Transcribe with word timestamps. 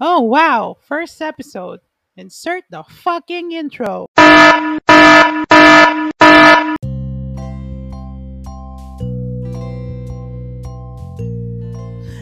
Oh 0.00 0.22
wow, 0.22 0.74
first 0.82 1.22
episode. 1.22 1.78
Insert 2.16 2.64
the 2.68 2.82
fucking 2.82 3.52
intro. 3.52 4.10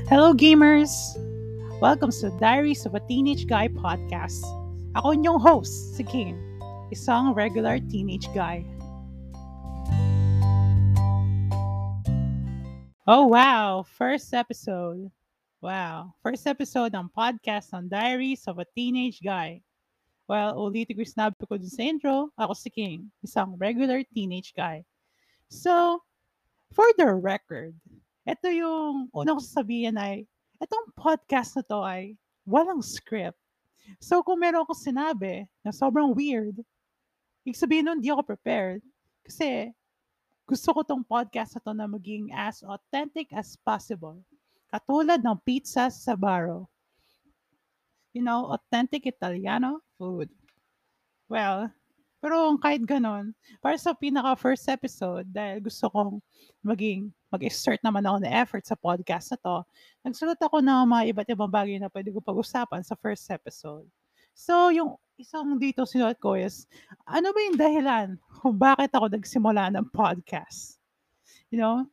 Hello 0.04 0.36
gamers! 0.36 0.92
Welcome 1.80 2.12
to 2.20 2.28
Diaries 2.36 2.84
of 2.84 2.94
a 2.94 3.00
Teenage 3.08 3.48
Guy 3.48 3.68
podcast. 3.72 4.44
Ako 4.92 5.16
inyong 5.16 5.40
host, 5.40 5.96
si 5.96 6.04
King, 6.04 6.36
isang 6.92 7.32
regular 7.32 7.80
teenage 7.80 8.28
guy. 8.36 8.68
Oh 13.08 13.32
wow, 13.32 13.80
first 13.80 14.36
episode. 14.36 15.08
Wow, 15.62 16.10
first 16.26 16.42
episode 16.50 16.90
ng 16.90 17.06
podcast 17.14 17.70
on 17.70 17.86
Diaries 17.86 18.50
of 18.50 18.58
a 18.58 18.66
Teenage 18.74 19.22
Guy. 19.22 19.62
Well, 20.26 20.58
ulitin 20.58 20.98
ko 20.98 21.06
sinabi 21.06 21.38
ko 21.38 21.54
sa 21.54 21.86
intro, 21.86 22.34
ako 22.34 22.50
si 22.58 22.66
King, 22.66 23.06
isang 23.22 23.54
regular 23.54 24.02
teenage 24.10 24.58
guy. 24.58 24.82
So, 25.46 26.02
for 26.74 26.82
the 26.98 27.14
record, 27.14 27.78
ito 28.26 28.50
yung 28.50 29.06
unang 29.14 29.38
sasabihin 29.38 29.94
ay, 30.02 30.26
itong 30.58 30.98
podcast 30.98 31.54
na 31.54 31.62
to 31.62 31.78
ay 31.78 32.18
walang 32.42 32.82
script. 32.82 33.38
So, 34.02 34.18
kung 34.26 34.42
meron 34.42 34.66
akong 34.66 34.82
sinabi 34.82 35.46
na 35.62 35.70
sobrang 35.70 36.10
weird, 36.10 36.58
ibig 37.46 37.54
sabihin 37.54 37.86
nun, 37.86 38.02
di 38.02 38.10
ako 38.10 38.34
prepared. 38.34 38.82
Kasi, 39.22 39.70
gusto 40.42 40.74
ko 40.74 40.82
tong 40.82 41.06
podcast 41.06 41.54
na 41.54 41.62
to 41.62 41.70
na 41.70 41.86
maging 41.86 42.34
as 42.34 42.66
authentic 42.66 43.30
as 43.30 43.54
possible. 43.62 44.18
Katulad 44.72 45.20
ng 45.20 45.36
pizza 45.44 45.92
sa 45.92 46.16
baro. 46.16 46.64
You 48.16 48.24
know, 48.24 48.48
authentic 48.56 49.04
Italiano 49.04 49.84
food. 50.00 50.32
Well, 51.28 51.68
pero 52.22 52.54
kahit 52.56 52.86
ganon, 52.86 53.34
para 53.58 53.74
sa 53.74 53.92
pinaka 53.98 54.38
first 54.38 54.70
episode, 54.70 55.26
dahil 55.28 55.58
gusto 55.58 55.90
kong 55.90 56.22
maging, 56.62 57.10
mag-exert 57.34 57.82
naman 57.82 58.06
ako 58.06 58.16
ng 58.22 58.32
effort 58.32 58.64
sa 58.64 58.78
podcast 58.78 59.34
na 59.34 59.38
to, 59.42 59.56
nagsulat 60.06 60.38
ako 60.38 60.62
ng 60.62 60.86
mga 60.86 61.02
iba't 61.10 61.28
ibang 61.34 61.50
bagay 61.50 61.76
na 61.82 61.90
pwede 61.90 62.14
ko 62.14 62.22
pag-usapan 62.22 62.86
sa 62.86 62.94
first 62.94 63.26
episode. 63.28 63.84
So, 64.38 64.70
yung 64.70 64.96
isang 65.18 65.58
dito 65.58 65.82
sinulat 65.82 66.22
ko 66.22 66.38
is, 66.38 66.70
ano 67.10 67.34
ba 67.34 67.40
yung 67.42 67.58
dahilan 67.58 68.08
kung 68.38 68.54
bakit 68.54 68.94
ako 68.94 69.10
nagsimula 69.10 69.74
ng 69.74 69.90
podcast? 69.90 70.78
You 71.50 71.58
know? 71.58 71.90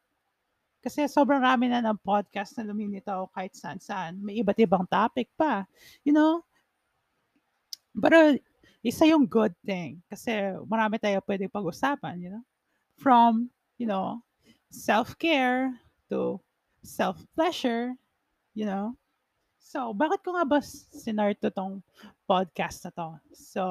Kasi 0.79 1.11
sobrang 1.11 1.43
rami 1.43 1.67
na 1.67 1.83
ng 1.83 1.99
podcast 1.99 2.55
na 2.55 2.71
lumilitaw 2.71 3.27
kahit 3.35 3.51
saan-saan. 3.51 4.15
May 4.23 4.39
iba't 4.39 4.59
ibang 4.63 4.87
topic 4.87 5.27
pa. 5.35 5.67
You 6.07 6.15
know? 6.15 6.43
Pero 7.99 8.39
isa 8.79 9.03
yung 9.03 9.27
good 9.27 9.51
thing 9.67 9.99
kasi 10.07 10.31
marami 10.63 10.95
tayo 10.95 11.19
pwede 11.27 11.51
pag-usapan, 11.51 12.15
you 12.23 12.31
know? 12.31 12.45
From, 12.95 13.51
you 13.75 13.87
know, 13.87 14.23
self-care 14.71 15.75
to 16.07 16.39
self-pleasure, 16.83 17.95
you 18.55 18.63
know? 18.63 18.95
So, 19.59 19.91
bakit 19.93 20.23
ko 20.23 20.33
nga 20.33 20.47
ba 20.47 20.63
sinart 20.63 21.43
to 21.43 21.51
tong 21.51 21.83
podcast 22.25 22.87
na 22.87 22.91
to? 22.95 23.09
So, 23.35 23.63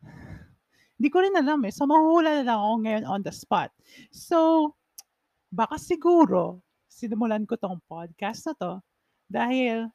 hindi 0.98 1.08
ko 1.12 1.20
rin 1.20 1.36
alam 1.36 1.60
eh. 1.68 1.72
So, 1.72 1.84
mahuhula 1.84 2.40
na 2.40 2.44
lang 2.48 2.58
ako 2.58 2.74
ngayon 2.82 3.04
on 3.04 3.20
the 3.22 3.30
spot. 3.30 3.70
So, 4.10 4.72
baka 5.54 5.78
siguro, 5.78 6.58
sinimulan 6.90 7.46
ko 7.46 7.54
tong 7.54 7.78
podcast 7.86 8.50
na 8.50 8.54
to 8.58 8.72
dahil 9.30 9.86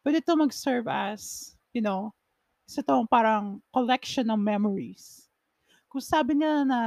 pwede 0.00 0.24
to 0.24 0.32
mag-serve 0.32 0.88
as, 0.88 1.52
you 1.76 1.84
know, 1.84 2.16
isa 2.64 2.80
tong 2.80 3.04
parang 3.04 3.60
collection 3.76 4.32
of 4.32 4.40
memories. 4.40 5.28
Kung 5.92 6.00
sabi 6.00 6.32
nila 6.32 6.64
na 6.64 6.80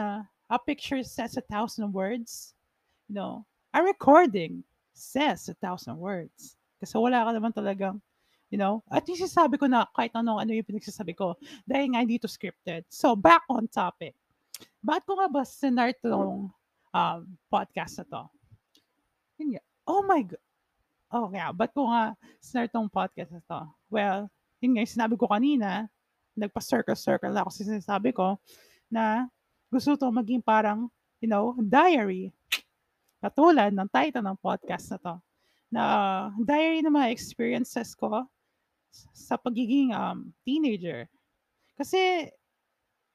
a 0.50 0.58
picture 0.58 1.06
says 1.06 1.38
a 1.38 1.46
thousand 1.46 1.94
words, 1.94 2.58
you 3.06 3.14
know, 3.14 3.46
a 3.78 3.80
recording 3.86 4.66
says 4.98 5.46
a 5.48 5.56
thousand 5.62 6.02
words. 6.02 6.58
Kasi 6.82 6.98
wala 6.98 7.22
ka 7.24 7.32
naman 7.32 7.54
talagang, 7.54 8.02
you 8.50 8.58
know, 8.58 8.82
at 8.90 9.06
least 9.06 9.30
sabi 9.30 9.62
ko 9.62 9.70
na 9.70 9.86
kahit 9.94 10.12
ano 10.18 10.42
ano 10.42 10.50
yung 10.50 10.66
pinagsasabi 10.66 11.14
ko 11.14 11.38
dahil 11.70 11.94
nga 11.94 12.02
hindi 12.02 12.18
to 12.18 12.28
scripted. 12.28 12.84
So, 12.90 13.14
back 13.14 13.46
on 13.48 13.70
topic. 13.70 14.18
Bakit 14.82 15.04
ko 15.06 15.14
nga 15.22 15.30
ba 15.30 15.46
sinart 15.46 16.02
um, 16.94 17.26
podcast 17.50 18.02
na 18.02 18.06
to? 18.08 18.24
Yun 19.40 19.58
nga. 19.58 19.64
Oh 19.90 20.02
my 20.06 20.22
God. 20.26 20.44
Oh, 21.10 21.26
yeah. 21.34 21.50
Ba't 21.50 21.74
ko 21.74 21.90
nga 21.90 22.14
sinart 22.38 22.70
tong 22.70 22.90
podcast 22.90 23.34
na 23.34 23.42
to? 23.50 23.62
Well, 23.90 24.30
yun 24.62 24.78
nga, 24.78 24.86
sinabi 24.86 25.18
ko 25.18 25.26
kanina, 25.26 25.90
nagpa-circle-circle 26.38 27.34
ako 27.34 27.50
sa 27.50 27.64
sinasabi 27.66 28.14
ko, 28.14 28.38
na 28.94 29.26
gusto 29.74 29.98
to 29.98 30.10
maging 30.14 30.42
parang, 30.46 30.86
you 31.18 31.30
know, 31.30 31.58
diary. 31.58 32.30
Katulad 33.20 33.74
ng 33.74 33.90
title 33.90 34.22
ng 34.22 34.38
podcast 34.38 34.94
na 34.94 34.98
to. 35.02 35.16
Na 35.70 35.84
diary 36.38 36.86
ng 36.86 36.94
mga 36.94 37.10
experiences 37.14 37.98
ko 37.98 38.26
sa 39.14 39.38
pagiging 39.38 39.94
um, 39.94 40.30
teenager. 40.46 41.06
Kasi, 41.78 42.30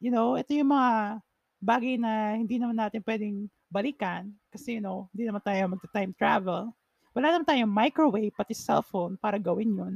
you 0.03 0.11
know, 0.11 0.35
ito 0.35 0.55
yung 0.55 0.71
mga 0.71 1.23
bagay 1.63 1.95
na 1.99 2.39
hindi 2.39 2.59
naman 2.59 2.79
natin 2.79 3.03
pwedeng 3.07 3.49
balikan 3.75 4.31
kasi, 4.55 4.79
you 4.79 4.83
know, 4.83 5.11
hindi 5.11 5.27
naman 5.27 5.43
tayo 5.43 5.67
magta-time 5.67 6.15
travel. 6.15 6.71
Wala 7.11 7.27
naman 7.35 7.47
tayong 7.47 7.71
microwave, 7.71 8.31
pati 8.31 8.55
cellphone 8.55 9.19
para 9.19 9.35
gawin 9.43 9.75
yun. 9.75 9.95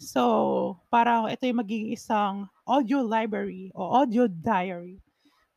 So, 0.00 0.80
parang 0.88 1.28
ito 1.28 1.44
yung 1.44 1.60
magiging 1.60 1.92
isang 1.92 2.48
audio 2.64 3.04
library 3.04 3.68
o 3.76 3.84
audio 4.00 4.28
diary 4.28 5.00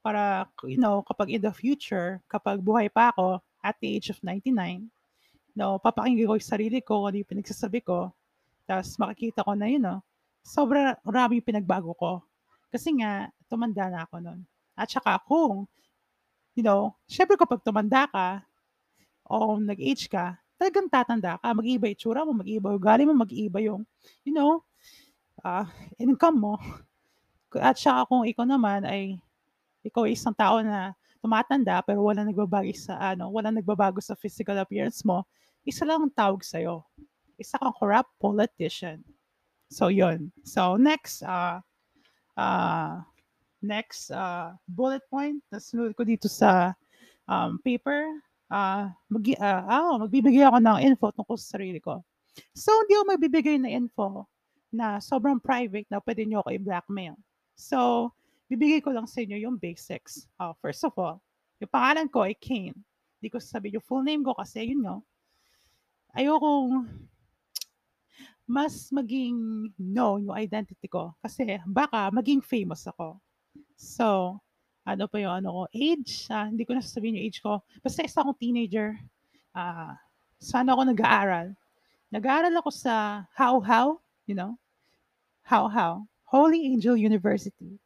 para, 0.04 0.48
you 0.68 0.76
know, 0.76 1.00
kapag 1.08 1.32
in 1.32 1.44
the 1.44 1.52
future, 1.52 2.20
kapag 2.28 2.60
buhay 2.60 2.92
pa 2.92 3.16
ako 3.16 3.40
at 3.64 3.80
the 3.80 3.88
age 3.88 4.12
of 4.12 4.20
99, 4.20 4.92
no, 5.56 5.80
papakinggan 5.80 6.28
ko 6.28 6.36
yung 6.36 6.52
sarili 6.52 6.80
ko, 6.84 7.08
ano 7.08 7.24
yung 7.24 7.32
pinagsasabi 7.32 7.80
ko, 7.88 8.12
tapos 8.68 9.00
makikita 9.00 9.48
ko 9.48 9.56
na 9.56 9.68
yun, 9.72 9.84
no, 9.88 10.04
sobra 10.44 11.00
rami 11.08 11.40
yung 11.40 11.48
pinagbago 11.48 11.96
ko. 11.96 12.20
Kasi 12.68 12.92
nga, 13.00 13.32
tumanda 13.48 13.88
na 13.88 14.04
ako 14.04 14.20
nun. 14.20 14.44
At 14.76 14.92
saka 14.92 15.24
kung, 15.24 15.70
you 16.54 16.64
know, 16.64 16.94
syempre 17.10 17.38
kapag 17.38 17.62
tumanda 17.62 18.06
ka, 18.10 18.42
o 19.26 19.58
nag-age 19.58 20.10
ka, 20.10 20.38
talagang 20.58 20.88
tatanda 20.90 21.42
ka, 21.42 21.48
mag-iiba 21.52 21.90
yung 21.90 22.00
tsura 22.00 22.22
mo, 22.24 22.32
mag-iiba 22.38 22.72
yung 22.72 22.80
ugali 22.80 23.04
mo, 23.04 23.14
mag-iiba 23.18 23.60
yung, 23.64 23.82
you 24.24 24.34
know, 24.34 24.62
uh, 25.42 25.66
income 25.98 26.38
mo. 26.40 26.54
At 27.58 27.78
saka 27.78 28.10
kung 28.10 28.26
ikaw 28.26 28.46
naman 28.46 28.86
ay, 28.86 29.18
ikaw 29.84 30.08
isang 30.08 30.34
tao 30.34 30.64
na 30.64 30.96
tumatanda 31.24 31.80
pero 31.84 32.04
wala 32.04 32.24
nagbabago 32.24 32.72
sa 32.76 33.00
ano, 33.00 33.32
wala 33.32 33.52
nagbabago 33.52 34.00
sa 34.04 34.16
physical 34.16 34.60
appearance 34.60 35.04
mo, 35.08 35.24
isa 35.64 35.88
lang 35.88 36.04
ang 36.04 36.14
tawag 36.14 36.44
sa'yo. 36.44 36.84
Isa 37.40 37.56
kang 37.60 37.76
corrupt 37.76 38.12
politician. 38.20 39.00
So, 39.72 39.88
yun. 39.90 40.30
So, 40.46 40.76
next, 40.78 41.24
uh, 41.24 41.64
uh, 42.38 43.02
next 43.64 44.12
uh, 44.12 44.52
bullet 44.68 45.02
point 45.08 45.40
na 45.48 45.58
sunod 45.58 45.96
ko 45.96 46.04
dito 46.04 46.28
sa 46.28 46.76
um, 47.32 47.58
paper 47.64 48.12
uh, 48.54 48.92
mag, 49.10 49.26
uh, 49.40 49.64
oh, 49.72 49.96
magbibigay 50.06 50.46
ako 50.46 50.60
ng 50.62 50.80
info 50.84 51.08
tungkol 51.16 51.38
sa 51.40 51.58
sarili 51.58 51.80
ko. 51.82 52.04
So, 52.54 52.70
hindi 52.86 52.94
ako 52.98 53.06
magbibigay 53.18 53.58
ng 53.62 53.72
info 53.72 54.28
na 54.74 54.98
sobrang 55.00 55.42
private 55.42 55.90
na 55.90 56.02
pwede 56.02 56.26
nyo 56.26 56.42
ako 56.46 56.50
i-blackmail. 56.58 57.16
So, 57.58 58.10
bibigay 58.50 58.82
ko 58.82 58.94
lang 58.94 59.06
sa 59.06 59.22
inyo 59.22 59.38
yung 59.38 59.58
basics. 59.58 60.30
Uh, 60.38 60.54
first 60.62 60.82
of 60.86 60.94
all, 60.98 61.22
yung 61.62 61.70
pangalan 61.70 62.10
ko 62.10 62.26
ay 62.26 62.38
Kane. 62.38 62.78
Hindi 63.22 63.30
ko 63.32 63.38
sasabihin 63.40 63.80
yung 63.80 63.88
full 63.88 64.04
name 64.04 64.26
ko 64.26 64.36
kasi 64.36 64.74
yun 64.74 64.84
know, 64.84 65.00
ayokong 66.18 66.90
mas 68.44 68.92
maging 68.92 69.72
known 69.80 70.28
yung 70.28 70.36
identity 70.36 70.92
ko 70.92 71.16
kasi 71.24 71.58
baka 71.64 72.12
maging 72.12 72.44
famous 72.44 72.84
ako. 72.86 73.16
So, 73.78 74.40
ano 74.84 75.08
pa 75.08 75.16
yung 75.20 75.44
ano 75.44 75.50
ko, 75.52 75.62
age, 75.72 76.28
ah, 76.28 76.48
hindi 76.48 76.68
ko 76.68 76.76
na 76.76 76.84
sasabihin 76.84 77.20
yung 77.20 77.26
age 77.28 77.40
ko. 77.40 77.64
Basta 77.80 78.04
isa 78.04 78.20
akong 78.20 78.36
teenager. 78.36 79.00
Ah, 79.56 79.96
saan 80.44 80.68
ako 80.68 80.92
nag-aaral? 80.92 81.56
Nag-aaral 82.12 82.54
ako 82.60 82.70
sa 82.70 83.26
How 83.32 83.64
How, 83.64 84.04
you 84.28 84.36
know? 84.36 84.60
How 85.48 85.72
How, 85.72 86.04
Holy 86.28 86.68
Angel 86.68 87.00
University. 87.00 87.80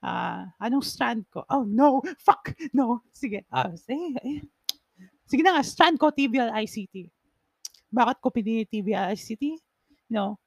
Ah, 0.00 0.48
anong 0.56 0.84
strand 0.84 1.28
ko? 1.28 1.44
Oh, 1.52 1.68
no, 1.68 2.00
fuck, 2.24 2.56
no. 2.72 3.04
Sige, 3.12 3.44
ah, 3.52 3.68
sige, 3.76 4.16
eh. 4.24 4.40
Sige 5.28 5.44
na 5.44 5.54
nga, 5.54 5.62
strand 5.62 6.00
ko 6.00 6.10
TVL 6.10 6.56
ICT. 6.64 7.06
Bakit 7.92 8.16
ko 8.18 8.32
pinili 8.32 8.64
TVL 8.64 9.12
ICT? 9.12 9.60
Know, 10.10 10.40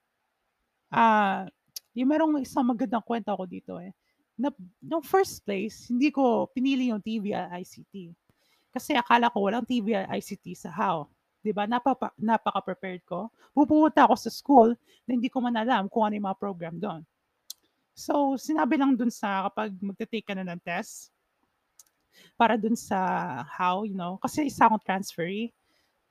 ah, 0.91 1.47
yung 1.93 2.09
merong 2.09 2.41
isang 2.41 2.65
magandang 2.65 3.05
kwento 3.05 3.29
ako 3.29 3.45
dito 3.45 3.77
eh 3.77 3.93
na, 4.33 4.49
no 4.81 4.99
first 5.01 5.45
place, 5.45 5.89
hindi 5.89 6.09
ko 6.09 6.49
pinili 6.49 6.89
yung 6.89 7.01
TVL 7.01 7.53
ICT. 7.61 8.09
Kasi 8.73 8.97
akala 8.97 9.29
ko 9.29 9.45
walang 9.45 9.65
TVL 9.65 10.09
ICT 10.09 10.57
sa 10.57 10.73
HOW. 10.73 11.05
'di 11.43 11.51
ba, 11.51 11.67
napapa 11.67 12.15
napaka-prepared 12.15 13.03
ko. 13.03 13.27
Pupunta 13.51 14.07
ako 14.07 14.15
sa 14.15 14.31
school 14.31 14.69
na 15.03 15.11
hindi 15.13 15.27
ko 15.27 15.43
man 15.43 15.59
alam 15.59 15.91
kung 15.91 16.07
ano 16.07 16.15
yung 16.15 16.27
mga 16.31 16.39
program 16.39 16.75
doon. 16.79 17.03
So, 17.93 18.39
sinabi 18.39 18.79
lang 18.79 18.97
dun 18.97 19.13
sa 19.13 19.45
kapag 19.51 19.75
magte-take 19.77 20.25
ka 20.25 20.33
na 20.33 20.47
ng 20.47 20.61
test, 20.65 21.13
para 22.33 22.57
dun 22.57 22.73
sa 22.73 22.97
how, 23.45 23.85
you 23.85 23.93
know, 23.93 24.17
kasi 24.17 24.49
isa 24.49 24.65
akong 24.65 24.81
transferee. 24.81 25.53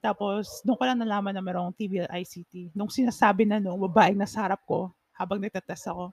Tapos, 0.02 0.62
doon 0.66 0.78
ko 0.78 0.84
lang 0.86 0.98
nalaman 0.98 1.34
na 1.34 1.42
merong 1.42 1.74
TVL 1.74 2.10
ICT. 2.10 2.74
Nung 2.74 2.90
sinasabi 2.90 3.46
na 3.46 3.62
nung 3.62 3.78
babaeng 3.78 4.18
nasa 4.18 4.42
harap 4.42 4.62
ko, 4.66 4.90
habang 5.14 5.38
nagtatest 5.38 5.90
ako, 5.90 6.10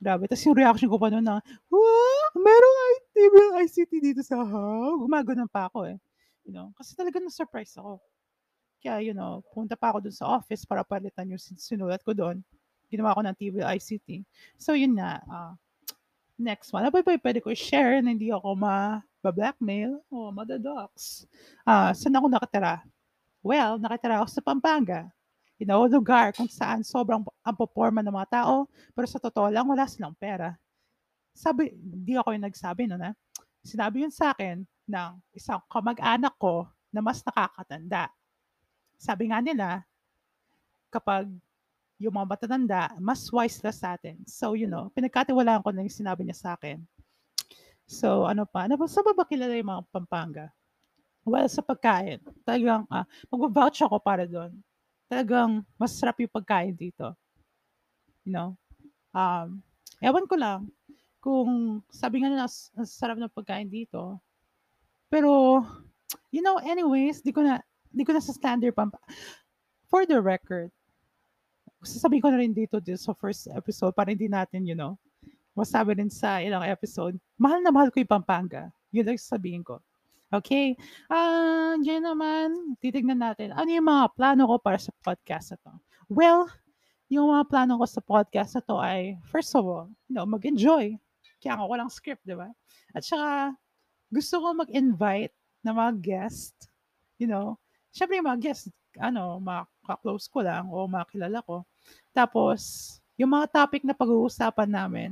grabe. 0.00 0.24
Tapos 0.24 0.42
yung 0.48 0.56
reaction 0.56 0.88
ko 0.88 0.96
pa 0.96 1.12
noon 1.12 1.22
na, 1.22 1.38
wow, 1.68 2.26
merong 2.32 2.76
TVL 3.12 3.52
ICT 3.68 3.92
dito 4.00 4.20
sa 4.24 4.40
how. 4.40 4.96
Gumaganon 4.96 5.46
pa 5.46 5.68
ako 5.68 5.84
eh. 5.92 6.00
You 6.48 6.56
know, 6.56 6.72
kasi 6.74 6.96
talaga 6.96 7.20
na-surprise 7.20 7.76
ako. 7.76 8.00
Kaya, 8.80 9.04
you 9.04 9.12
know, 9.12 9.44
punta 9.52 9.76
pa 9.76 9.92
ako 9.92 10.08
dun 10.08 10.16
sa 10.16 10.40
office 10.40 10.64
para 10.64 10.80
palitan 10.80 11.28
yung 11.28 11.38
sinulat 11.38 12.00
ko 12.00 12.16
doon. 12.16 12.40
Ginawa 12.88 13.12
ko 13.12 13.20
ng 13.20 13.36
TVL 13.36 13.68
ICT. 13.76 14.24
So, 14.56 14.72
yun 14.72 14.96
nga. 14.96 15.20
Uh, 15.28 15.52
next 16.40 16.72
one. 16.72 16.88
Ano 16.88 16.90
ba 16.90 17.04
pwede 17.04 17.44
ko 17.44 17.52
share 17.52 18.00
na 18.00 18.16
hindi 18.16 18.32
ako 18.32 18.56
ma-blackmail 18.56 20.00
o 20.08 20.32
madadox? 20.32 21.28
Uh, 21.68 21.92
saan 21.92 22.16
ako 22.16 22.32
nakatira? 22.32 22.80
Well, 23.44 23.76
nakatira 23.76 24.24
ako 24.24 24.32
sa 24.32 24.40
Pampanga 24.40 25.12
you 25.60 25.68
know, 25.68 25.84
lugar 25.84 26.32
kung 26.32 26.48
saan 26.48 26.80
sobrang 26.80 27.20
ang 27.44 27.52
performa 27.52 28.00
ng 28.00 28.16
mga 28.16 28.40
tao, 28.40 28.64
pero 28.96 29.04
sa 29.04 29.20
totoo 29.20 29.52
lang, 29.52 29.68
wala 29.68 29.84
silang 29.84 30.16
pera. 30.16 30.56
Sabi, 31.36 31.68
hindi 31.76 32.16
ako 32.16 32.32
yung 32.32 32.48
nagsabi, 32.48 32.88
no, 32.88 32.96
na, 32.96 33.12
sinabi 33.60 34.08
yun 34.08 34.10
sa 34.10 34.32
akin 34.32 34.64
ng 34.88 35.10
isang 35.36 35.60
kamag-anak 35.68 36.32
ko 36.40 36.64
na 36.88 37.04
mas 37.04 37.20
nakakatanda. 37.20 38.08
Sabi 38.96 39.28
nga 39.28 39.44
nila, 39.44 39.84
kapag 40.88 41.28
yung 42.00 42.16
mga 42.16 42.26
matatanda, 42.32 42.96
mas 42.96 43.28
wise 43.28 43.60
na 43.60 43.70
sa 43.70 44.00
atin. 44.00 44.16
So, 44.24 44.56
you 44.56 44.64
know, 44.64 44.88
pinagkatiwalaan 44.96 45.60
ko 45.60 45.76
na 45.76 45.84
yung 45.84 45.92
sinabi 45.92 46.24
niya 46.24 46.40
sa 46.40 46.50
akin. 46.56 46.80
So, 47.84 48.24
ano 48.24 48.48
pa? 48.48 48.64
Ano 48.64 48.80
ba? 48.80 48.88
Sa 48.88 49.04
ba 49.04 49.12
kilala 49.28 49.52
yung 49.60 49.68
mga 49.68 49.84
Pampanga? 49.92 50.48
Well, 51.20 51.44
sa 51.52 51.60
pagkain. 51.60 52.24
Talagang, 52.48 52.88
uh, 52.88 53.04
mag-vouch 53.28 53.84
ako 53.84 54.00
para 54.00 54.24
doon 54.24 54.56
talagang 55.10 55.66
masarap 55.74 56.22
yung 56.22 56.30
pagkain 56.30 56.78
dito. 56.78 57.10
You 58.22 58.30
know? 58.30 58.48
Um, 59.10 59.58
ewan 59.98 60.30
ko 60.30 60.38
lang 60.38 60.70
kung 61.18 61.82
sabi 61.90 62.22
nga 62.22 62.30
nila 62.30 62.46
sarap 62.86 63.18
ng 63.18 63.34
pagkain 63.34 63.66
dito. 63.66 64.22
Pero, 65.10 65.60
you 66.30 66.40
know, 66.40 66.62
anyways, 66.62 67.18
di 67.20 67.34
ko 67.34 67.42
na, 67.42 67.58
di 67.90 68.06
ko 68.06 68.14
na 68.14 68.22
sa 68.22 68.30
standard 68.30 68.70
pa. 68.70 68.86
For 69.90 70.06
the 70.06 70.22
record, 70.22 70.70
sasabihin 71.82 72.22
ko 72.22 72.30
na 72.30 72.38
rin 72.38 72.54
dito, 72.54 72.78
dito 72.78 73.02
sa 73.02 73.10
first 73.10 73.50
episode 73.50 73.90
para 73.98 74.14
hindi 74.14 74.30
natin, 74.30 74.62
you 74.62 74.78
know, 74.78 74.94
masabi 75.58 75.98
rin 75.98 76.08
sa 76.08 76.38
ilang 76.38 76.62
episode, 76.62 77.18
mahal 77.34 77.58
na 77.58 77.74
mahal 77.74 77.90
ko 77.90 77.98
yung 77.98 78.14
Pampanga. 78.14 78.70
Yun 78.94 79.10
lang 79.10 79.18
sasabihin 79.18 79.66
ko. 79.66 79.82
Okay. 80.30 80.78
Ah, 81.10 81.74
diyan 81.82 82.06
naman, 82.06 82.78
titignan 82.78 83.18
natin, 83.18 83.50
ano 83.50 83.66
yung 83.66 83.90
mga 83.90 84.14
plano 84.14 84.46
ko 84.46 84.62
para 84.62 84.78
sa 84.78 84.94
podcast 85.02 85.50
na 85.50 85.58
'to? 85.58 85.72
Well, 86.06 86.46
yung 87.10 87.30
mga 87.34 87.50
plano 87.50 87.82
ko 87.82 87.86
sa 87.90 87.98
podcast 88.02 88.54
na 88.54 88.62
'to 88.62 88.78
ay, 88.78 89.18
first 89.26 89.50
of 89.58 89.66
all, 89.66 89.90
you 90.06 90.14
know, 90.14 90.26
mag-enjoy. 90.26 90.94
Kaya 91.42 91.58
nga 91.58 91.66
walang 91.66 91.90
script, 91.90 92.22
di 92.22 92.38
ba? 92.38 92.46
At 92.94 93.02
saka, 93.02 93.58
gusto 94.14 94.38
ko 94.38 94.46
mag-invite 94.54 95.34
ng 95.66 95.74
mga 95.74 95.92
guest, 96.02 96.54
you 97.18 97.26
know. 97.26 97.58
Siyempre 97.90 98.18
yung 98.22 98.28
mga 98.30 98.42
guest, 98.42 98.70
ano, 99.02 99.38
mga 99.42 99.66
ka-close 99.86 100.26
ko 100.30 100.46
lang 100.46 100.70
o 100.70 100.86
mga 100.86 101.06
kilala 101.10 101.38
ko. 101.46 101.66
Tapos, 102.14 102.94
yung 103.18 103.34
mga 103.34 103.50
topic 103.50 103.82
na 103.86 103.94
pag-uusapan 103.98 104.70
namin 104.70 105.10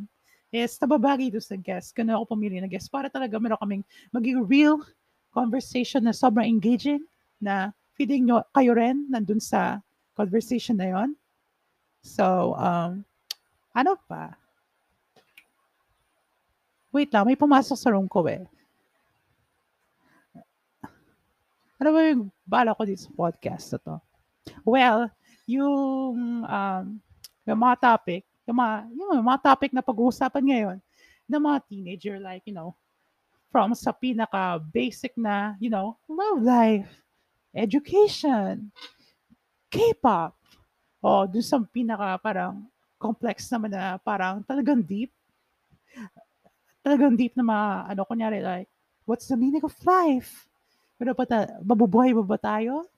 is 0.54 0.78
nababagay 0.80 1.28
doon 1.32 1.44
sa 1.44 1.56
guest. 1.58 1.92
Ganun 1.96 2.18
ako 2.20 2.34
pumili 2.38 2.58
ng 2.62 2.70
guest 2.70 2.88
para 2.88 3.10
talaga 3.12 3.36
meron 3.42 3.60
kaming 3.60 3.84
maging 4.14 4.40
real 4.48 4.80
conversation 5.32 6.04
na 6.04 6.14
sobrang 6.16 6.48
engaging 6.48 7.04
na 7.38 7.72
feeling 7.94 8.26
nyo 8.26 8.42
kayo 8.54 8.74
rin 8.74 9.06
nandun 9.10 9.42
sa 9.42 9.82
conversation 10.18 10.78
na 10.78 10.88
yon. 10.90 11.10
So, 12.02 12.54
um, 12.58 13.02
ano 13.74 13.92
pa? 14.06 14.34
Wait 16.90 17.12
lang, 17.12 17.28
may 17.28 17.38
pumasok 17.38 17.76
sa 17.76 17.92
room 17.92 18.08
ko 18.08 18.24
eh. 18.26 18.48
Ano 21.78 21.94
ba 21.94 22.00
yung 22.10 22.34
bala 22.42 22.74
ko 22.74 22.82
dito 22.82 23.06
sa 23.06 23.14
podcast 23.14 23.66
na 23.70 23.78
to? 23.78 23.96
Well, 24.66 25.06
yung, 25.46 26.42
um, 26.42 26.84
yung 27.46 27.60
mga 27.60 27.76
topic, 27.78 28.26
yung 28.48 28.58
mga, 28.58 28.74
yung 28.98 29.26
mga 29.26 29.40
topic 29.46 29.70
na 29.70 29.84
pag-uusapan 29.84 30.42
ngayon, 30.42 30.78
ng 31.28 31.42
mga 31.44 31.58
teenager, 31.68 32.16
like, 32.18 32.42
you 32.48 32.56
know, 32.56 32.74
from 33.48 33.72
sa 33.72 33.92
pinaka 33.92 34.60
basic 34.60 35.16
na, 35.16 35.56
you 35.56 35.72
know, 35.72 35.96
love 36.08 36.40
life, 36.44 36.88
education, 37.56 38.68
K-pop, 39.68 40.36
o 41.04 41.24
dun 41.28 41.44
sa 41.44 41.60
pinaka 41.60 42.16
parang 42.20 42.64
complex 42.98 43.46
naman 43.48 43.72
na 43.72 43.96
parang 44.00 44.42
talagang 44.44 44.82
deep. 44.82 45.12
Talagang 46.82 47.14
deep 47.14 47.36
na 47.36 47.44
mga, 47.44 47.68
ano, 47.94 48.00
kunyari, 48.08 48.38
like, 48.40 48.68
what's 49.04 49.28
the 49.28 49.36
meaning 49.36 49.62
of 49.62 49.74
life? 49.84 50.48
Pero 50.98 51.14
pa 51.14 51.24
ta- 51.24 51.60
mabubuhay 51.62 52.10
ba 52.16 52.24
ba 52.24 52.38
tayo? 52.40 52.88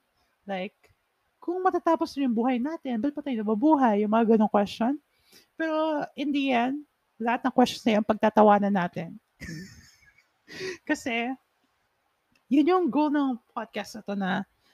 Like, 0.47 0.75
kung 1.41 1.61
matatapos 1.61 2.13
rin 2.17 2.29
yung 2.29 2.37
buhay 2.37 2.57
natin, 2.61 3.01
ba't 3.01 3.13
pa 3.13 3.21
tayo 3.21 3.41
nababuhay? 3.41 4.05
Yung 4.05 4.13
mga 4.13 4.37
ganong 4.37 4.51
question. 4.51 4.97
Pero 5.57 6.05
in 6.17 6.29
the 6.33 6.53
end, 6.53 6.85
lahat 7.21 7.45
ng 7.45 7.53
questions 7.53 7.85
na 7.85 7.97
yun, 7.97 8.05
pagtatawanan 8.05 8.73
natin. 8.73 9.17
Kasi, 10.87 11.31
yun 12.51 12.67
yung 12.67 12.85
goal 12.91 13.11
ng 13.11 13.39
podcast 13.55 13.95
na 13.95 14.01
to 14.03 14.13
na, 14.13 14.31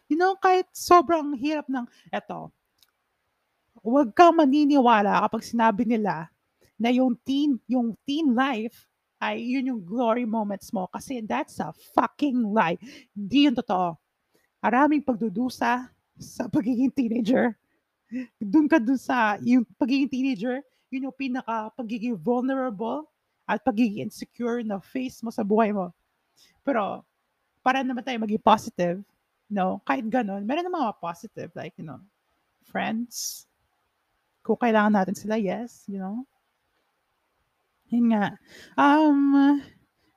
you 0.09 0.17
know, 0.17 0.33
kahit 0.39 0.65
sobrang 0.73 1.37
hirap 1.37 1.69
ng, 1.69 1.85
eto, 2.09 2.49
huwag 3.85 4.11
kang 4.17 4.35
maniniwala 4.35 5.21
kapag 5.27 5.45
sinabi 5.45 5.85
nila 5.85 6.27
na 6.75 6.89
yung 6.89 7.13
teen, 7.23 7.61
yung 7.69 7.93
teen 8.03 8.33
life 8.33 8.89
ay 9.17 9.41
yun 9.41 9.73
yung 9.73 9.81
glory 9.81 10.25
moments 10.25 10.69
mo 10.69 10.85
kasi 10.93 11.25
that's 11.25 11.57
a 11.57 11.73
fucking 11.93 12.53
lie. 12.53 12.77
Hindi 13.17 13.49
yun 13.49 13.55
totoo. 13.57 13.97
Maraming 14.61 15.01
pagdudusa 15.01 15.89
sa 16.17 16.43
pagiging 16.49 16.93
teenager. 16.93 17.57
Doon 18.41 18.69
ka 18.69 18.77
dun 18.77 18.97
sa 18.97 19.37
yung 19.41 19.65
pagiging 19.77 20.09
teenager, 20.09 20.61
yun 20.93 21.09
yung 21.09 21.17
pinaka 21.17 21.73
pagiging 21.73 22.17
vulnerable 22.17 23.09
at 23.47 23.63
pagiging 23.63 24.03
insecure 24.03 24.59
na 24.61 24.77
face 24.83 25.23
mo 25.23 25.31
sa 25.31 25.41
buhay 25.41 25.71
mo. 25.71 25.95
Pero, 26.67 27.07
para 27.63 27.79
naman 27.79 28.03
tayo 28.03 28.19
maging 28.19 28.43
positive, 28.43 28.99
no, 29.47 29.79
kahit 29.87 30.03
ganun, 30.11 30.43
meron 30.43 30.67
naman 30.67 30.91
mga 30.91 30.99
positive, 30.99 31.49
like, 31.55 31.71
you 31.79 31.87
know, 31.87 32.03
friends, 32.67 33.47
kung 34.43 34.59
kailangan 34.59 34.91
natin 34.91 35.15
sila, 35.15 35.39
yes, 35.39 35.87
you 35.87 35.95
know. 35.99 36.27
Yun 37.87 38.11
nga. 38.11 38.35
Um, 38.75 39.59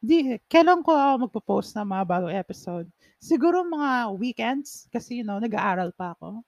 di, 0.02 0.42
kailan 0.50 0.82
ko 0.82 0.90
magpo-post 1.22 1.78
ng 1.78 1.86
mga 1.86 2.04
bagong 2.06 2.34
episode? 2.34 2.90
Siguro 3.22 3.62
mga 3.62 4.10
weekends, 4.18 4.90
kasi, 4.90 5.22
you 5.22 5.26
know, 5.26 5.38
nag-aaral 5.38 5.94
pa 5.94 6.18
ako. 6.18 6.42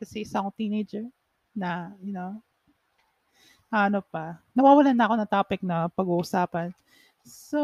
Kasi 0.00 0.24
isa 0.24 0.40
akong 0.40 0.56
teenager 0.56 1.04
na, 1.52 1.92
you 2.00 2.16
know, 2.16 2.40
ano 3.68 4.00
pa, 4.00 4.40
nawawalan 4.56 4.96
na 4.96 5.04
ako 5.04 5.14
ng 5.20 5.30
topic 5.30 5.60
na 5.60 5.92
pag-uusapan. 5.92 6.72
So, 7.24 7.60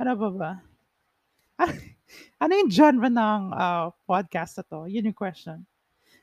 ano 0.00 0.12
ba 0.16 0.28
ba? 0.32 0.52
ano 2.42 2.52
yung 2.56 2.70
genre 2.72 3.08
ng 3.12 3.42
uh, 3.52 3.92
podcast 4.08 4.60
na 4.60 4.64
to? 4.64 4.80
Yun 4.88 5.12
yung 5.12 5.18
question. 5.18 5.60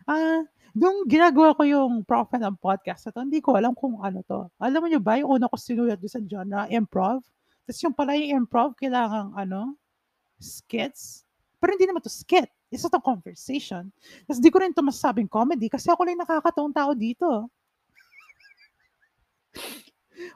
Ah, 0.10 0.18
uh, 0.18 0.42
nung 0.74 1.06
ginagawa 1.06 1.54
ko 1.54 1.66
yung 1.66 2.02
profile 2.02 2.50
ng 2.50 2.58
podcast 2.58 3.10
na 3.10 3.12
to, 3.14 3.22
hindi 3.26 3.42
ko 3.42 3.54
alam 3.58 3.78
kung 3.78 4.02
ano 4.02 4.26
to. 4.26 4.50
Alam 4.58 4.86
mo 4.86 4.88
nyo 4.90 5.02
ba, 5.02 5.22
yung 5.22 5.38
una 5.38 5.50
ko 5.50 5.56
sinulat 5.58 6.02
doon 6.02 6.12
sa 6.12 6.22
genre, 6.22 6.66
improv. 6.74 7.22
Tapos 7.70 7.80
yung 7.86 7.94
pala 7.94 8.18
yung 8.18 8.46
improv, 8.46 8.74
kailangan 8.74 9.38
ano, 9.38 9.78
skits. 10.42 11.28
Pero 11.62 11.76
hindi 11.76 11.86
naman 11.86 12.02
to 12.02 12.10
skit. 12.10 12.50
Isa 12.70 12.90
to 12.90 13.02
conversation. 13.02 13.90
Tapos 14.26 14.40
di 14.42 14.50
ko 14.50 14.62
rin 14.62 14.74
to 14.74 14.86
masasabing 14.86 15.30
comedy 15.30 15.68
kasi 15.68 15.90
ako 15.90 16.06
lang 16.06 16.22
nakakataong 16.22 16.74
tao 16.74 16.94
dito. 16.94 17.50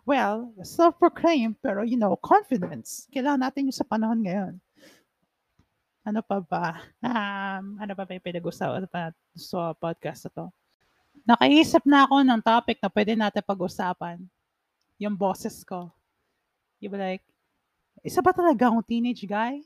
Well, 0.08 0.56
self-proclaim, 0.64 1.60
pero 1.60 1.84
you 1.84 2.00
know, 2.00 2.16
confidence. 2.20 3.08
Kailangan 3.12 3.42
natin 3.50 3.68
yung 3.70 3.78
sa 3.78 3.88
panahon 3.88 4.20
ngayon. 4.24 4.54
Ano 6.04 6.20
pa 6.20 6.44
ba? 6.44 6.84
Um, 7.00 7.80
ano 7.80 7.92
pa 7.96 8.04
ba 8.04 8.12
yung 8.12 8.28
pinag-usapan 8.28 8.88
pa 8.92 9.16
sa 9.36 9.72
podcast 9.76 10.28
na 10.28 10.32
to? 10.36 10.46
Nakaisip 11.24 11.84
na 11.88 12.04
ako 12.04 12.16
ng 12.28 12.42
topic 12.44 12.78
na 12.84 12.92
pwede 12.92 13.16
natin 13.16 13.44
pag-usapan. 13.44 14.20
Yung 15.00 15.16
bosses 15.16 15.64
ko. 15.64 15.88
You 16.84 16.92
be 16.92 17.00
like, 17.00 17.24
isa 18.04 18.20
ba 18.20 18.36
talaga 18.36 18.68
akong 18.68 18.84
teenage 18.84 19.24
guy? 19.24 19.64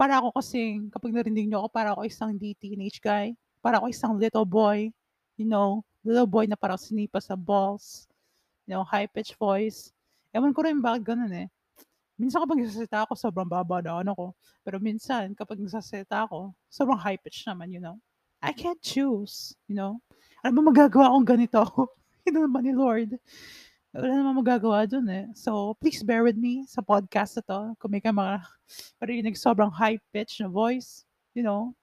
para 0.00 0.16
ako 0.16 0.32
kasing 0.40 0.88
kapag 0.88 1.12
narinig 1.12 1.44
niyo 1.44 1.60
ako, 1.60 1.68
para 1.68 1.92
ako 1.92 2.08
isang 2.08 2.32
di 2.32 2.56
teenage 2.56 3.04
guy, 3.04 3.36
para 3.60 3.76
ako 3.76 3.92
isang 3.92 4.16
little 4.16 4.48
boy, 4.48 4.88
you 5.36 5.44
know, 5.44 5.84
little 6.00 6.24
boy 6.24 6.48
na 6.48 6.56
parang 6.56 6.80
sinipa 6.80 7.20
sa 7.20 7.36
balls, 7.36 8.08
you 8.70 8.78
know, 8.78 8.86
high-pitched 8.86 9.34
voice. 9.34 9.90
Ewan 10.30 10.54
ko 10.54 10.62
rin 10.62 10.78
bakit 10.78 11.02
gano'n, 11.02 11.34
eh. 11.34 11.50
Minsan 12.14 12.46
kapag 12.46 12.62
nagsasalita 12.62 13.02
ako 13.02 13.18
sobrang 13.18 13.50
baba 13.50 13.82
ng 13.82 14.06
ano 14.06 14.12
ko, 14.14 14.26
pero 14.62 14.78
minsan 14.78 15.34
kapag 15.34 15.58
nagsasalita 15.58 16.30
ako, 16.30 16.54
sobrang 16.70 16.94
high-pitched 16.94 17.50
naman, 17.50 17.74
you 17.74 17.82
know. 17.82 17.98
I 18.38 18.54
can't 18.54 18.78
choose, 18.78 19.58
you 19.66 19.74
know. 19.74 19.98
Ano 20.46 20.62
ba 20.62 20.70
magagawa 20.70 21.10
kung 21.18 21.26
ganito? 21.26 21.66
Yun 22.30 22.46
naman 22.46 22.62
ni 22.62 22.70
Lord. 22.70 23.18
Wala 23.90 24.06
namang 24.06 24.46
magagawa 24.46 24.86
dun 24.86 25.10
eh. 25.10 25.26
So, 25.34 25.74
please 25.82 26.06
bear 26.06 26.22
with 26.22 26.38
me 26.38 26.62
sa 26.70 26.78
podcast 26.78 27.42
na 27.42 27.42
to. 27.42 27.60
Kung 27.82 27.90
may 27.90 27.98
ka 27.98 28.14
mga 28.14 28.38
marinig 29.02 29.34
sobrang 29.34 29.74
high-pitched 29.74 30.46
na 30.46 30.48
voice, 30.48 31.02
you 31.34 31.42
know. 31.42 31.74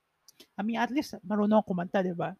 I 0.55 0.63
mean, 0.63 0.79
at 0.79 0.87
least 0.87 1.19
marunong 1.27 1.59
akong 1.59 1.83
kumanta, 1.83 1.99
di 1.99 2.15
ba? 2.15 2.31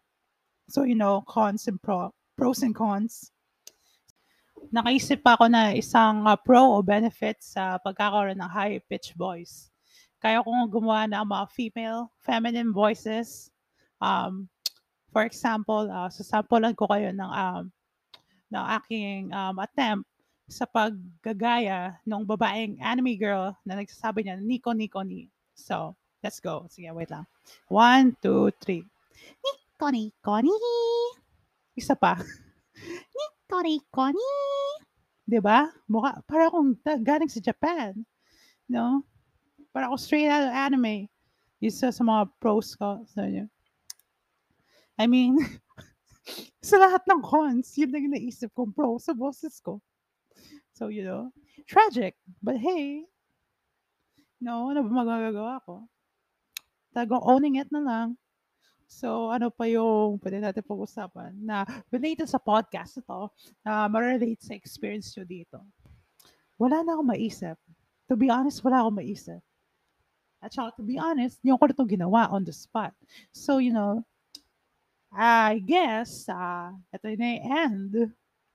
So, 0.72 0.88
you 0.88 0.96
know, 0.96 1.20
cons 1.28 1.68
and 1.68 1.76
pro, 1.76 2.16
pros 2.32 2.64
and 2.64 2.72
cons. 2.72 3.28
Nakaisip 4.68 5.24
pa 5.24 5.38
ako 5.38 5.48
na 5.48 5.72
isang 5.72 6.26
uh, 6.26 6.36
pro 6.36 6.76
o 6.76 6.84
benefit 6.84 7.40
sa 7.40 7.78
pagkakaroon 7.80 8.36
ng 8.36 8.50
high-pitched 8.50 9.16
voice. 9.16 9.72
Kaya 10.18 10.42
kong 10.42 10.68
gumawa 10.68 11.06
ng 11.06 11.24
mga 11.24 11.46
female, 11.54 12.00
feminine 12.18 12.74
voices. 12.74 13.54
Um, 14.02 14.50
for 15.14 15.22
example, 15.22 15.86
uh, 15.86 16.10
sasampulan 16.10 16.74
ko 16.74 16.90
kayo 16.90 17.14
ng 17.14 17.30
um, 17.30 17.70
ng 18.48 18.64
aking 18.80 19.28
um, 19.32 19.60
attempt 19.60 20.08
sa 20.48 20.64
paggagaya 20.64 22.00
ng 22.08 22.24
babaeng 22.24 22.80
anime 22.80 23.20
girl 23.20 23.52
na 23.68 23.76
nagsasabi 23.76 24.24
niya, 24.24 24.40
Nico, 24.40 24.72
Nico, 24.72 25.04
ni. 25.04 25.28
So, 25.52 25.92
let's 26.24 26.40
go. 26.40 26.64
Sige, 26.72 26.88
wait 26.96 27.12
lang. 27.12 27.28
One, 27.68 28.16
two, 28.24 28.48
three. 28.56 28.80
Nico, 29.44 29.86
Nico, 29.92 30.34
ni. 30.40 30.56
Isa 31.76 31.92
pa. 31.92 32.16
Nico, 32.16 33.36
Nico, 33.56 34.04
ni. 34.12 34.32
Diba? 35.28 35.72
Mukha, 35.88 36.20
para 36.28 36.48
akong 36.48 36.76
galing 37.04 37.28
sa 37.28 37.40
Japan. 37.40 37.96
No? 38.68 39.04
Para 39.72 39.88
ako 39.88 39.96
straight 39.96 40.28
out 40.28 40.48
of 40.48 40.52
anime. 40.52 41.08
Isa 41.60 41.92
sa 41.92 42.04
mga 42.04 42.28
pros 42.40 42.76
ko. 42.76 43.04
So, 43.08 43.24
yun. 43.24 43.48
I 44.98 45.06
mean, 45.06 45.38
sa 46.68 46.76
lahat 46.76 47.06
ng 47.06 47.22
cons, 47.22 47.76
yun 47.78 47.92
lang 47.94 48.10
yung 48.10 48.14
naisip 48.18 48.50
kong 48.52 48.74
pro 48.74 48.98
sa 48.98 49.14
boses 49.14 49.62
ko. 49.62 49.78
So, 50.74 50.88
you 50.88 51.02
know, 51.06 51.30
tragic. 51.66 52.18
But 52.42 52.58
hey, 52.58 53.06
no, 54.42 54.70
ano 54.70 54.86
ba 54.86 54.92
magagawa 55.02 55.62
ko? 55.62 55.86
Talagang 56.94 57.22
owning 57.22 57.58
it 57.62 57.70
na 57.70 57.82
lang. 57.82 58.08
So, 58.88 59.28
ano 59.28 59.52
pa 59.52 59.68
yung 59.68 60.16
pwede 60.24 60.40
natin 60.40 60.64
pag-usapan 60.64 61.36
na 61.36 61.68
related 61.92 62.24
sa 62.24 62.40
podcast 62.40 62.96
ito, 62.96 63.28
na 63.60 63.84
uh, 63.84 63.86
ma-relate 63.86 64.40
sa 64.40 64.56
experience 64.56 65.12
nyo 65.12 65.28
dito. 65.28 65.60
Wala 66.56 66.80
na 66.80 66.96
akong 66.96 67.12
maisip. 67.12 67.60
To 68.08 68.16
be 68.16 68.32
honest, 68.32 68.64
wala 68.64 68.80
akong 68.80 69.04
maisip. 69.04 69.44
At 70.40 70.56
saka, 70.56 70.80
to 70.80 70.82
be 70.88 70.96
honest, 70.96 71.36
yung 71.44 71.60
ko 71.60 71.68
na 71.68 71.76
itong 71.76 71.92
ginawa 71.92 72.32
on 72.32 72.48
the 72.48 72.54
spot. 72.56 72.96
So, 73.36 73.60
you 73.60 73.76
know, 73.76 74.00
I 75.12 75.60
guess, 75.60 76.24
uh, 76.24 76.72
ito 76.88 77.12
na 77.12 77.28
yung 77.28 77.44
end. 77.44 77.92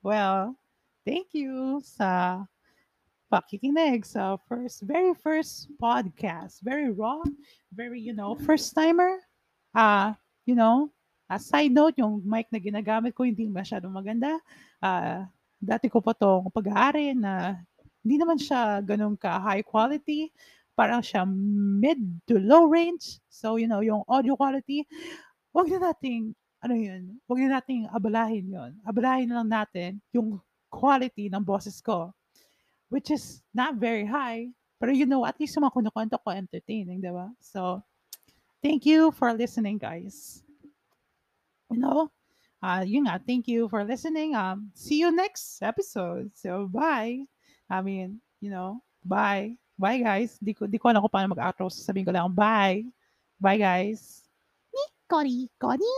Well, 0.02 0.58
thank 1.06 1.30
you 1.30 1.78
sa 1.86 2.42
pakikinig 3.30 4.02
sa 4.02 4.34
first, 4.50 4.82
very 4.82 5.14
first 5.14 5.70
podcast. 5.78 6.58
Very 6.66 6.90
raw, 6.90 7.22
very, 7.70 8.02
you 8.02 8.12
know, 8.12 8.34
first 8.34 8.74
timer. 8.74 9.22
Uh, 9.74 10.18
you 10.44 10.56
know, 10.56 10.92
a 11.28 11.40
side 11.40 11.72
note, 11.72 11.96
yung 11.96 12.20
mic 12.24 12.48
na 12.52 12.60
ginagamit 12.60 13.16
ko 13.16 13.24
hindi 13.24 13.48
masyadong 13.48 13.92
maganda. 13.92 14.36
Uh, 14.78 15.24
dati 15.56 15.88
ko 15.88 16.04
pa 16.04 16.12
itong 16.12 16.52
pag-aari 16.52 17.16
na 17.16 17.56
hindi 18.04 18.20
naman 18.20 18.36
siya 18.36 18.84
ganun 18.84 19.16
ka 19.16 19.40
high 19.40 19.64
quality. 19.64 20.28
Parang 20.76 21.00
siya 21.00 21.24
mid 21.24 21.98
to 22.28 22.36
low 22.36 22.68
range. 22.68 23.22
So, 23.32 23.56
you 23.56 23.64
know, 23.64 23.80
yung 23.80 24.04
audio 24.04 24.36
quality, 24.36 24.84
wag 25.56 25.70
na 25.72 25.90
nating, 25.90 26.36
ano 26.60 26.74
yun, 26.76 27.16
wag 27.24 27.40
na 27.40 27.62
nating 27.62 27.88
abalahin 27.88 28.46
yun. 28.52 28.72
Abalahin 28.84 29.30
na 29.30 29.40
lang 29.40 29.50
natin 29.50 29.90
yung 30.12 30.36
quality 30.68 31.32
ng 31.32 31.40
boses 31.40 31.80
ko. 31.80 32.12
Which 32.92 33.08
is 33.08 33.40
not 33.56 33.80
very 33.80 34.04
high. 34.04 34.52
Pero 34.76 34.92
you 34.92 35.08
know, 35.08 35.24
at 35.24 35.40
least 35.40 35.56
yung 35.56 35.64
mga 35.64 35.80
kunukwento 35.80 36.20
ko 36.20 36.28
entertaining, 36.34 37.00
di 37.00 37.08
ba? 37.08 37.32
So, 37.40 37.80
thank 38.64 38.88
you 38.88 39.12
for 39.12 39.28
listening, 39.36 39.76
guys. 39.76 40.40
You 41.68 41.84
know, 41.84 42.08
uh, 42.64 42.80
yun 42.80 43.04
nga, 43.04 43.20
thank 43.20 43.44
you 43.44 43.68
for 43.68 43.84
listening. 43.84 44.32
Um, 44.32 44.72
see 44.72 44.96
you 45.04 45.12
next 45.12 45.60
episode. 45.60 46.32
So, 46.32 46.72
bye. 46.72 47.28
I 47.68 47.84
mean, 47.84 48.24
you 48.40 48.48
know, 48.48 48.80
bye. 49.04 49.60
Bye, 49.76 50.00
guys. 50.00 50.40
Di 50.40 50.56
ko, 50.56 50.64
di 50.64 50.80
ko 50.80 50.88
alam 50.88 51.04
kung 51.04 51.12
paano 51.12 51.36
mag-outro. 51.36 51.68
Sabihin 51.68 52.08
ko 52.08 52.12
lang, 52.16 52.32
bye. 52.32 52.80
Bye, 53.36 53.60
guys. 53.60 54.24
Nikori, 54.72 55.52
kori. 55.60 55.92